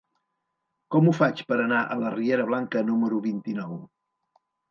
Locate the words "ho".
1.09-1.13